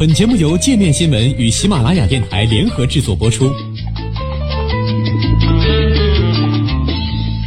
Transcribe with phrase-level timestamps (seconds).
[0.00, 3.52] 本节目由界面新闻与喜马拉雅电台联合制作播出。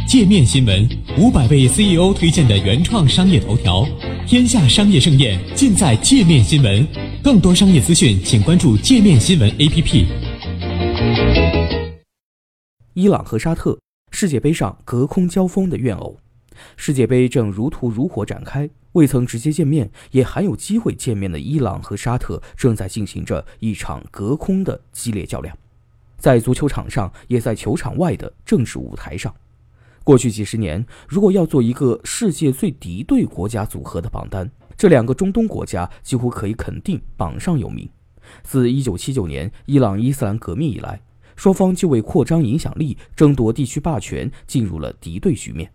[0.06, 0.88] 界面新闻
[1.18, 3.84] 五百位 CEO 推荐的原创商业头条，
[4.24, 6.86] 天下商业盛宴尽在界面新闻。
[7.24, 10.06] 更多商业资讯，请关注界面新闻 APP。
[12.92, 13.76] 伊朗和沙特
[14.12, 16.16] 世界杯上隔空交锋的怨偶，
[16.76, 18.68] 世界杯正如荼如火展开。
[18.92, 25.56] 未曾直接见面，也还有机会见面的伊朗和沙特正在进行着一场隔空的激烈较量，
[26.16, 29.34] 在足球场上，也在球场外的政治舞台上。
[30.04, 37.88] 过去几十年，如果要做一个世界最敌对国家组合的榜单，这两个中东国家几乎可以肯定榜上有名。
[38.44, 41.00] 自1979年伊朗伊斯兰革命以来，
[41.34, 45.68] 双方就为扩张影响力、争夺地区霸权进入了敌对局面。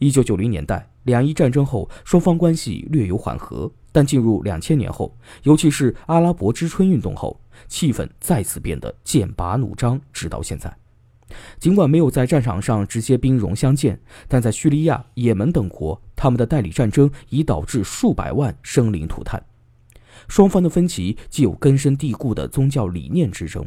[0.00, 0.90] 1990年代。
[1.04, 10.76] 两伊战争后，双方关系略有缓和，但进入两千年后，尤其是阿拉伯之春运动后，气氛再次变得剑拔弩张，直到现在。
[11.60, 19.40] 尽管没有在战场上直接兵戎相见，但在叙利亚、也门等国，他们的代理战争已导致数百万生灵涂炭。
[20.26, 23.64] 双方的分歧既有根深蒂固的宗教理念之争，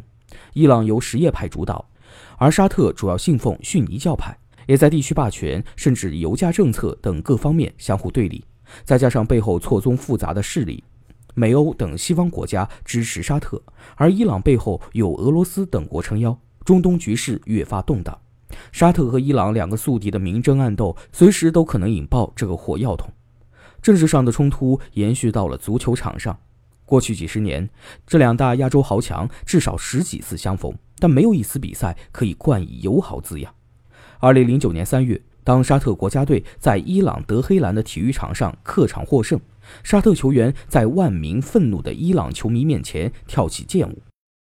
[0.52, 1.88] 伊朗由什叶派主导，
[2.36, 4.36] 而沙特主要信奉逊尼教派。
[4.66, 8.44] 也在地区霸权，甚至油价政策等各方面相互对立，
[8.84, 10.82] 再加上背后错综复杂的势力，
[11.34, 13.62] 美欧等西方国家支持沙特，
[13.96, 18.16] 而伊朗背后有俄罗斯等国撑腰，中东局势越发动荡。
[18.72, 23.08] 沙特和伊朗两个宿敌的明争暗斗，随时都可能引爆这个火药桶。
[23.80, 26.36] 政治上的冲突延续到了足球场上，
[26.84, 27.70] 过去几十年，
[28.06, 33.54] 这两大亚洲豪强至少十几次相逢，但没有一次比赛可以冠以友好字样。
[34.22, 39.40] 二零零九年三月，当沙特国家队在伊朗德黑兰的体育场上客场获胜，
[39.82, 44.02] 沙特球员在万名愤怒的伊朗球迷面前跳起剑舞。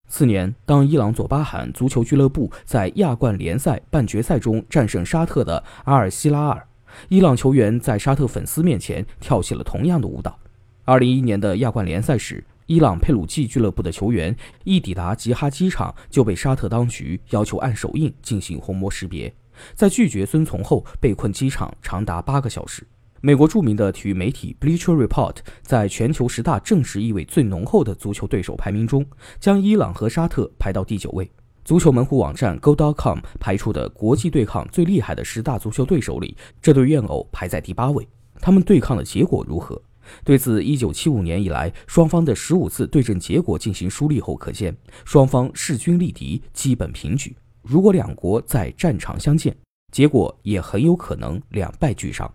[0.08, 6.62] 次年，当伊朗佐巴罕足球俱乐部在亚冠联赛半决赛中战胜沙特的阿尔希拉尔，
[7.08, 10.38] 伊朗球员在沙特粉丝面前跳起了同样的舞蹈。
[10.84, 19.32] 二零一一年的亚冠联赛时，伊朗佩鲁季俱乐部的球员一抵达吉哈机场就被沙特当局要求按手印进行虹膜识别。
[19.74, 22.86] 在拒绝遵从后，被困机场长达八个小时。
[23.20, 29.06] 美国著名的体育媒体 Bleacher Report 在全球十大政治意味最浓厚的足球对手排名中，
[29.38, 31.30] 将伊朗和沙特排到第九位。
[31.64, 38.08] 足球门户网站 Go.com 排出的国际对抗最厉害的十大足球对手里，这对怨偶排在第八位。
[38.40, 39.80] 他们对抗的结果如何？
[40.24, 47.36] 对自1975年以来双方的十五次对阵结果进行梳理后，可见双方势均力敌，基本平局。
[47.62, 49.56] 如果两国在战场相见，
[49.92, 52.28] 结果也很有可能两败俱伤。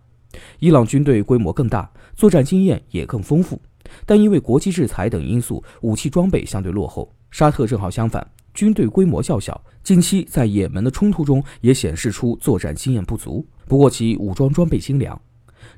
[0.59, 3.59] 伊朗军队规模更大，作战经验也更丰富，
[4.05, 7.11] 但因为国际制裁等因素，武器装备相对落后。
[7.29, 13.45] 沙特正好相反，军队规模较小，近期在也门的冲突中也显示出作战经验不足。
[13.67, 15.19] 不过其武装装备精良，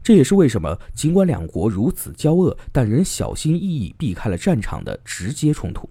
[0.03, 5.89] 这也是为什么尽管两国如此交恶，但仍小心翼翼避开了战场的直接冲突。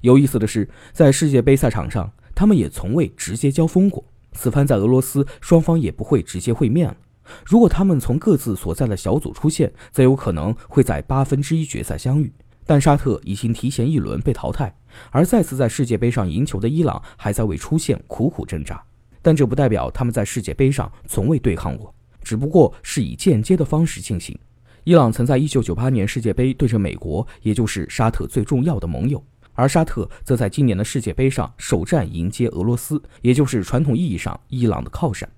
[0.00, 2.10] 有意思的是，在世界杯赛场上。
[2.34, 6.96] 他们也从未直接交锋过，此番在俄罗斯，双方也不会直接会面了。
[7.44, 12.32] 如果他们从各自所在的小组出现，则有可能会在八分之一决赛相遇。
[12.66, 14.74] 但沙特已经提前一轮被淘汰，
[15.10, 18.82] 而再次在世界杯上赢球的伊朗还在为出线苦苦挣扎。
[19.20, 24.38] 但这不代表他们在世界杯上从未对抗过，只不过是以间接的方式进行。
[24.84, 29.22] 伊朗曾在1998年世界杯对阵美国，也就是沙特最重要的盟友。
[29.54, 35.28] 而沙特则在今年的世界杯上首战迎接俄罗斯，也就是传统意义上伊朗的靠山。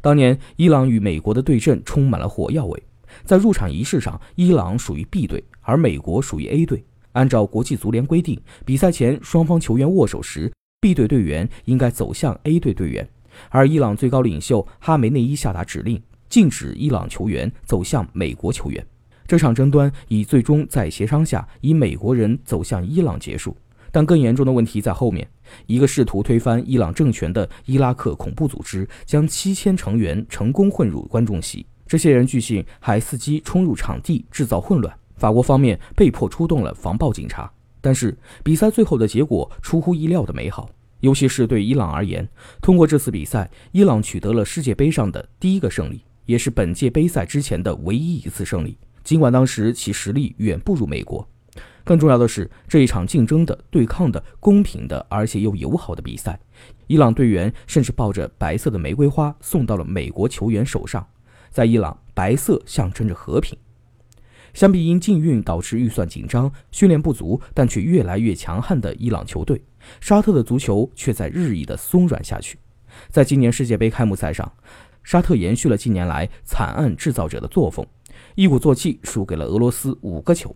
[0.00, 2.82] 当年伊朗与美国的对阵充满了火药味。
[3.24, 6.84] 在入场仪式上，伊朗属于 B 队，而美国属于 A 队。
[7.12, 10.50] 按照国际足联规定，比赛前双方球员握手时
[10.80, 13.08] ，B 队队员应该走向 A 队队员，
[13.48, 18.86] 而伊朗最高领袖哈梅内伊下达指令，禁止伊朗球员走向美国球员。
[19.30, 23.56] 这场争端以最终在协商下以美国人走向伊朗结束，
[23.92, 25.24] 但更严重的问题在后面。
[25.68, 34.92] 一个试图推翻伊朗政权的伊拉克恐怖组织将七千成员成功混入观众席，这些人据信还伺机冲入场地制造混乱。
[35.14, 37.48] 法国方面被迫出动了防暴警察，
[37.80, 40.68] 但是比赛最后的结果出乎意料的美好，
[40.98, 42.28] 尤其是对伊朗而言，
[42.60, 48.76] 通过这次比赛，伊朗取得了世界杯上的第一个胜利，也是本届杯赛之前的唯一一次胜利。
[49.02, 51.26] 尽管当时其实力远不如美国，
[51.84, 56.38] 更重要的是这一场竞争的、对抗的、公平的，而且又友好的比赛，
[56.86, 61.06] 伊朗队员甚至抱着白色的玫瑰花送到了美国球员手上。
[61.50, 63.58] 在伊朗，白色象征着和平。
[64.52, 69.60] 相比因禁运导致预算紧张、训练不足但却越来越强悍的伊朗球队，
[70.00, 72.58] 沙特的足球却在日益的松软下去。
[73.08, 74.52] 在今年世界杯开幕赛上，
[75.02, 77.86] 沙特延续了近年来惨案制造者的作风，
[78.34, 80.54] 一鼓作气输给了俄罗斯五个球。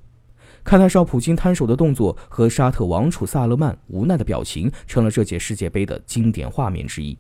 [0.63, 7.17] 看台上普京摊手的动作和沙特王储萨勒曼无奈的表情，成了这届世界杯的经典画面之一。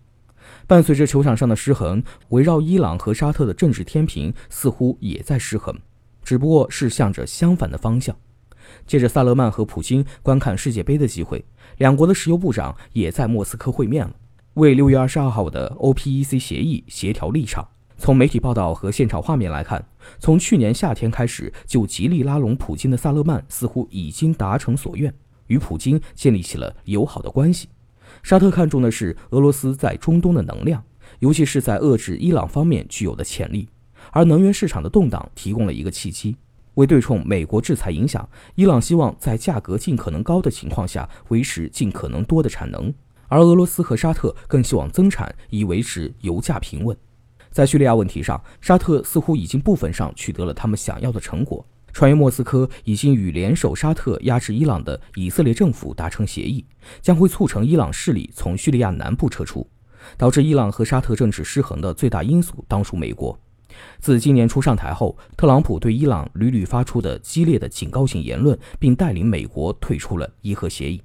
[0.67, 5.75] 伴随着球场上的失衡，围绕伊朗和沙特的政治天平似乎也在失衡，
[6.23, 8.17] 只不过是向着相反的方向。
[8.87, 11.45] 借着萨勒曼和普京观看世界杯的机会，
[11.77, 14.15] 两国的石油部长也在莫斯科会面了，
[14.55, 17.69] 为六月二十二号的 OPEC 协议协调立场。
[17.97, 19.83] 从媒体报道和现场画面来看，
[20.19, 25.13] 从去年夏天开始就极力拉拢普京的萨勒曼似乎已经达成所愿，
[25.47, 27.69] 与普京建立起了友好的关系。
[28.23, 30.83] 沙特看重的是俄罗斯在中东的能量，
[31.21, 33.69] 尤其是在遏制伊朗方面具有的潜力，
[34.11, 36.37] 而能源市场的动荡提供了一个契机。
[36.75, 42.93] 为对冲美国制裁影响，伊朗希望在价格尽可能高的情况下维持尽可能多的产能，
[43.29, 46.97] 而俄罗斯和沙特更希望增产以维持油价平稳。
[47.55, 51.65] 在叙利亚问题上，沙特似乎已经部分上取得了他们想要的成果。
[51.93, 56.67] 穿越莫斯科已经与联手沙特压制伊朗的以色列政府达成协议，
[57.01, 59.65] 将会促成伊朗势力从叙利亚南部撤出。
[60.19, 63.39] 导致伊朗和沙特政治失衡的最大因素当属美国。
[64.01, 71.01] 自今年初上台后，特朗普对伊朗屡屡发出的激烈的警告性言论，并带领美国退出了伊核协议。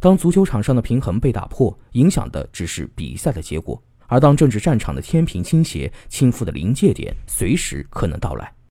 [0.00, 3.80] 当足球场上的平衡被打破，影响的只是比赛的结果。
[4.12, 8.52] 而当政治战场的天平倾斜，倾覆的临界点随时可能到来。